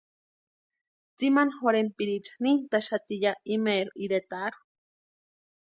Tsimani 1.17 1.55
jorhentpiriicha 1.59 2.33
nintʼaxati 2.43 3.15
ya 3.23 3.31
imaeri 3.55 3.91
iretarhu. 4.05 4.61